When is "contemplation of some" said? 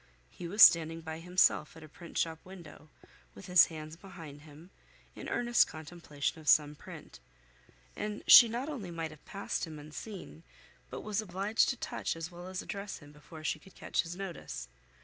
5.67-6.73